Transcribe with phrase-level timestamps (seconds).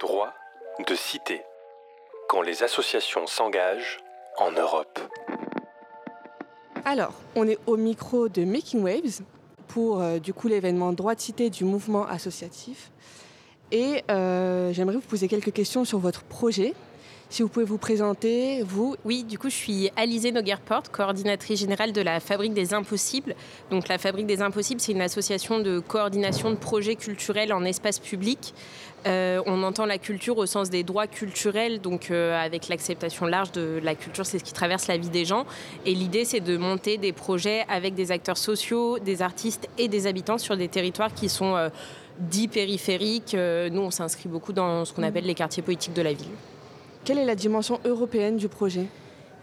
[0.00, 0.32] Droit
[0.86, 1.42] de cité.
[2.28, 3.98] Quand les associations s'engagent
[4.36, 5.00] en Europe.
[6.84, 9.22] Alors, on est au micro de Making Waves
[9.68, 12.90] pour euh, du coup l'événement droit de cité du mouvement associatif.
[13.72, 16.74] Et euh, j'aimerais vous poser quelques questions sur votre projet.
[17.28, 18.94] Si vous pouvez vous présenter, vous.
[19.04, 23.34] Oui, du coup, je suis Alizée Noguerport, coordinatrice générale de la Fabrique des Impossibles.
[23.68, 27.98] Donc, la Fabrique des Impossibles, c'est une association de coordination de projets culturels en espace
[27.98, 28.54] public.
[29.06, 33.50] Euh, on entend la culture au sens des droits culturels, donc euh, avec l'acceptation large
[33.50, 35.46] de la culture, c'est ce qui traverse la vie des gens.
[35.84, 40.06] Et l'idée, c'est de monter des projets avec des acteurs sociaux, des artistes et des
[40.06, 41.70] habitants sur des territoires qui sont euh,
[42.20, 43.34] dits périphériques.
[43.34, 46.30] nous, on s'inscrit beaucoup dans ce qu'on appelle les quartiers politiques de la ville.
[47.06, 48.86] Quelle est la dimension européenne du projet?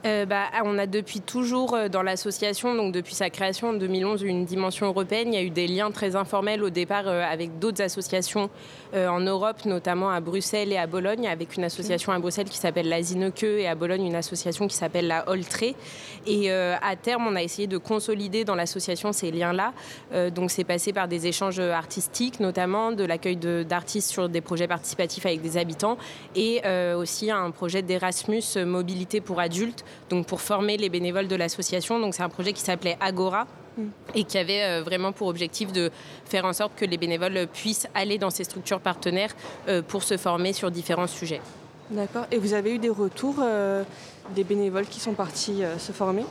[0.06, 4.22] Euh, bah, on a depuis toujours euh, dans l'association, donc depuis sa création en 2011,
[4.24, 5.30] une dimension européenne.
[5.30, 8.50] Il y a eu des liens très informels au départ euh, avec d'autres associations
[8.96, 12.88] en Europe, notamment à Bruxelles et à Bologne, avec une association à Bruxelles qui s'appelle
[12.88, 15.76] la Zineke et à Bologne une association qui s'appelle la Oltré.
[16.28, 19.74] Et à terme, on a essayé de consolider dans l'association ces liens-là.
[20.30, 25.26] donc c'est passé par des échanges artistiques, notamment de l'accueil d'artistes sur des projets participatifs
[25.26, 25.98] avec des habitants
[26.36, 26.62] et
[26.96, 32.00] aussi un projet d'Erasmus mobilité pour adultes donc pour former les bénévoles de l'association.
[32.00, 33.84] Donc c'est un projet qui s'appelait Agora mm.
[34.16, 35.92] et qui avait euh, vraiment pour objectif de
[36.26, 39.36] faire en sorte que les bénévoles puissent aller dans ces structures partenaires
[39.68, 41.42] euh, pour se former sur différents sujets.
[41.90, 42.26] D'accord.
[42.32, 43.84] Et vous avez eu des retours euh,
[44.36, 46.24] des bénévoles qui sont partis se former?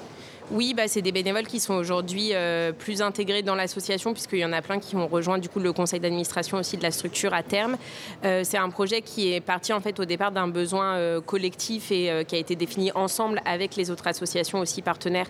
[0.53, 4.45] Oui, bah, c'est des bénévoles qui sont aujourd'hui euh, plus intégrés dans l'association, puisqu'il y
[4.45, 7.33] en a plein qui ont rejoint du coup le conseil d'administration aussi de la structure
[7.33, 7.77] à terme.
[8.25, 11.91] Euh, c'est un projet qui est parti en fait au départ d'un besoin euh, collectif
[11.91, 15.29] et qui a été défini ensemble avec les autres associations aussi partenaires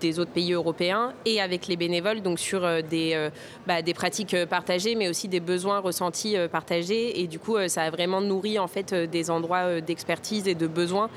[0.00, 3.28] des autres pays européens et avec les bénévoles, donc sur des,
[3.66, 7.20] bah, des pratiques partagées, mais aussi des besoins ressentis partagés.
[7.20, 11.10] Et du coup, ça a vraiment nourri en fait des endroits d'expertise et de besoins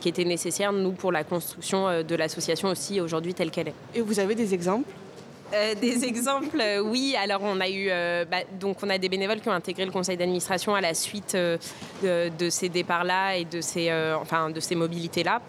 [0.00, 3.74] qui étaient nécessaires, nous, pour la construction de la l'association aussi aujourd'hui telle qu'elle est.
[3.94, 4.88] Et vous avez des exemples?
[5.52, 7.16] Euh, des exemples, euh, oui.
[7.20, 9.90] Alors on a eu, euh, bah, donc on a des bénévoles qui ont intégré le
[9.90, 11.58] conseil d'administration à la suite de,
[12.38, 15.40] de, ces départs-là et de ces, enfin, de ces mobilités-là.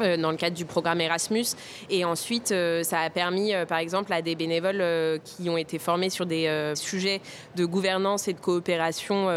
[0.00, 1.44] Euh, dans le cadre du programme Erasmus.
[1.90, 4.82] Et ensuite, euh, ça a permis, euh, par exemple, à des bénévoles
[5.24, 7.20] qui ont été formés sur des sujets
[7.56, 9.28] de gouvernance et de coopération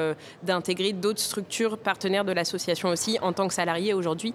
[0.44, 4.34] d'intégrer d'autres structures partenaires de l'association aussi en tant que salariés aujourd'hui.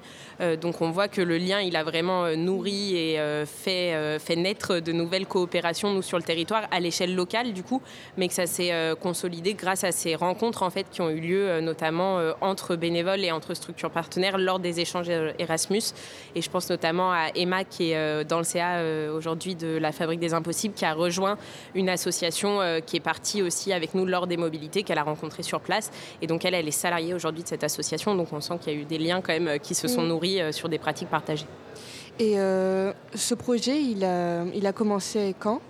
[0.60, 4.92] donc on voit que le lien, il a vraiment nourri et fait, fait naître de
[4.92, 7.82] nouvelles coopérations, nous, sur le territoire, à l'échelle locale, du coup,
[8.16, 11.60] mais que ça s'est consolidé grâce à ces rencontres, en fait, qui ont eu lieu
[11.60, 15.92] notamment entre bénévoles et entre structures partenaires lors des échanges Erasmus.
[16.34, 19.76] Et je pense notamment à Emma, qui est euh, dans le CA euh, aujourd'hui de
[19.76, 21.38] la Fabrique des Impossibles, qui a rejoint
[21.74, 25.42] une association euh, qui est partie aussi avec nous lors des mobilités, qu'elle a rencontrée
[25.42, 25.90] sur place.
[26.22, 28.14] Et donc, elle, elle est salariée aujourd'hui de cette association.
[28.14, 30.08] Donc, on sent qu'il y a eu des liens quand même qui se sont mm.
[30.08, 31.46] nourris sur des pratiques partagées.
[32.18, 35.60] Et ce projet, il a, il a commencé quand?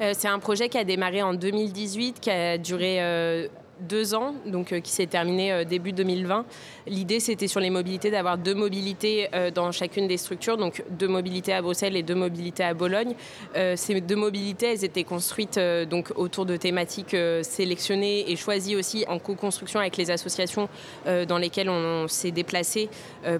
[0.00, 3.48] C'est un projet qui a démarré en 2018, qui a duré
[3.82, 6.44] deux ans, donc qui s'est terminé début 2020.
[6.86, 11.08] L'idée, c'était sur les mobilités d'avoir deux mobilités euh, dans chacune des structures, donc deux
[11.08, 13.14] mobilités à Bruxelles et deux mobilités à Bologne.
[13.56, 18.76] Euh, ces deux mobilités, elles étaient construites euh, donc autour de thématiques sélectionnées et choisies
[18.76, 20.68] aussi en co-construction avec les associations
[21.06, 22.88] dans lesquelles on, s'est déplacé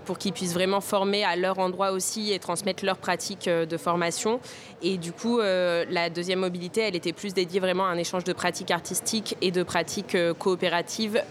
[0.04, 4.40] pour qu'ils puissent vraiment former à leur endroit aussi et transmettre leurs pratiques de formation.
[4.82, 8.32] Et du coup, la deuxième mobilité, elle était plus dédiée vraiment à un échange de
[8.32, 11.22] pratiques artistiques et de pratiques coopératives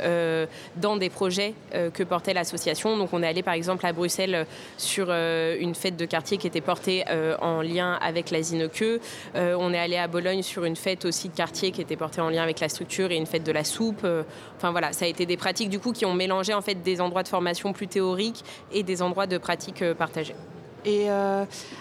[0.77, 2.97] dans des projets que portait l'association.
[2.97, 4.43] Donc on est allé par exemple à Bruxelles euh,
[4.77, 8.99] sur euh, une fête de quartier qui était portée euh, en lien avec la Zineke.
[9.35, 12.29] on est allé à Bologne sur une fête aussi de quartier qui était portée en
[12.29, 14.05] lien avec la structure et une fête de la soupe.
[14.57, 16.99] Enfin voilà, ça a été des pratiques du coup qui ont mélangé en fait des
[17.01, 20.35] endroits de formation plus théoriques et des endroits de pratiques partagées.
[20.85, 21.07] Et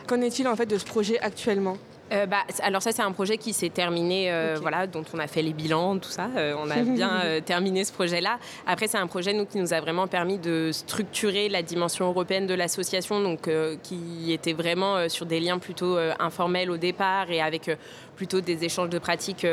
[0.07, 1.77] qu'en est-il en fait de ce projet actuellement?
[2.13, 5.27] Euh, bah, alors ça c'est un projet qui s'est terminé, euh, voilà, dont on a
[5.27, 6.29] fait les bilans, tout ça.
[6.37, 8.39] Euh, on a bien terminé ce projet-là.
[8.67, 12.47] Après c'est un projet nous qui nous a vraiment permis de structurer la dimension européenne
[12.47, 13.49] de l'association, donc
[13.83, 17.71] qui était vraiment sur des liens plutôt informels au départ et avec
[18.17, 19.47] plutôt des échanges de pratiques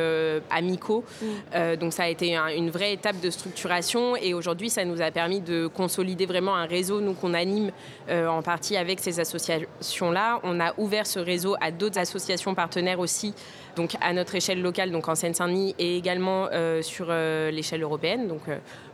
[0.50, 1.04] amicaux.
[1.22, 1.76] Mm.
[1.78, 5.42] donc ça a été une vraie étape de structuration et aujourd'hui ça nous a permis
[5.42, 7.72] de consolider vraiment un réseau nous qu'on anime
[8.10, 10.40] en partie avec ces associations-là.
[10.44, 13.34] On a ouvert ce réseau à d'autres associations partenaires aussi
[13.76, 16.48] donc à notre échelle locale, donc en Seine-Saint-Denis, et également
[16.82, 18.28] sur l'échelle européenne.
[18.28, 18.42] Donc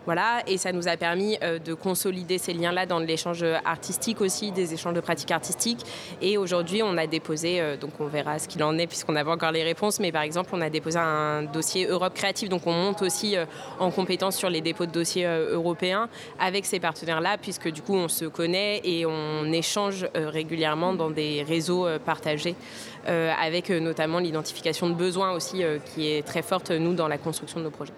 [0.06, 4.74] voilà, et ça nous a permis de consolider ces liens-là dans l'échange artistique aussi, des
[4.74, 5.86] échanges de pratiques artistiques.
[6.22, 9.52] Et aujourd'hui, on a déposé, donc on verra ce qu'il en est puisqu'on n'a encore
[9.52, 13.02] les réponses, mais par exemple, on a déposé un dossier Europe créative, donc on monte
[13.02, 13.36] aussi
[13.80, 16.10] en compétence sur les dépôts de dossiers européens
[16.40, 21.44] avec ces partenaires-là, puisque du coup, on se connaît et on échange régulièrement dans des
[21.44, 22.56] réseaux partagés,
[23.06, 25.64] avec notamment l'identification de besoins aussi,
[25.94, 27.94] qui est très forte, nous, dans la construction de nos projets.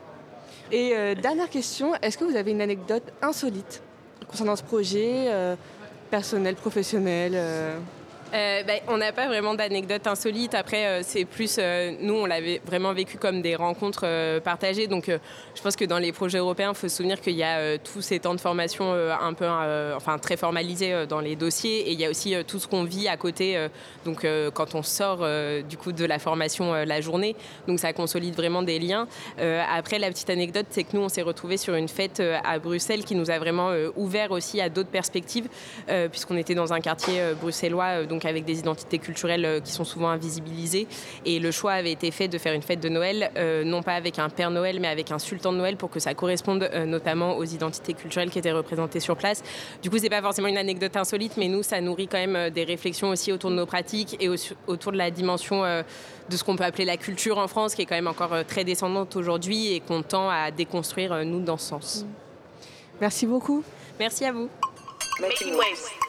[0.72, 3.82] Et dernière question, est-ce que vous avez une anecdote insolite
[4.28, 5.30] concernant ce projet,
[6.10, 7.38] personnel, professionnel
[8.34, 10.56] euh, ben, on n'a pas vraiment d'anecdotes insolites.
[10.56, 14.88] Après, euh, c'est plus, euh, nous, on l'avait vraiment vécu comme des rencontres partagées.
[14.88, 17.78] Donc, je pense que dans les projets européens, il faut se souvenir qu'il y a
[17.78, 19.48] tous ces temps de formation un peu,
[19.96, 21.90] enfin, très formalisés dans les dossiers.
[21.90, 23.68] Et il y a aussi tout ce qu'on vit à côté.
[24.06, 25.26] donc, quand on sort
[25.68, 27.36] du coup de la formation la journée,
[27.68, 29.08] donc ça consolide vraiment des liens.
[29.72, 33.04] après, la petite anecdote, c'est que nous, on s'est retrouvés sur une fête à Bruxelles
[33.04, 35.48] qui nous a vraiment ouvert aussi à d'autres perspectives,
[36.12, 40.88] puisqu'on était dans un quartier bruxellois avec des identités culturelles euh, qui sont souvent invisibilisées.
[41.26, 43.94] Et le choix avait été fait de faire une fête de Noël, euh, non pas
[43.94, 46.86] avec un Père Noël, mais avec un Sultan de Noël pour que ça corresponde euh,
[46.86, 49.44] notamment aux identités culturelles qui étaient représentées sur place.
[49.82, 52.64] Du coup, c'est pas forcément une anecdote insolite, mais nous, ça nourrit quand même des
[52.64, 54.30] réflexions aussi autour de nos pratiques et
[54.68, 57.86] autour de la dimension de ce qu'on peut appeler la culture en France, qui est
[57.86, 62.06] quand même encore très descendante aujourd'hui et qu'on tend à déconstruire, nous, dans ce sens.
[63.02, 63.64] Merci beaucoup.
[64.00, 64.50] Merci à vous.
[65.20, 66.05] Making waves.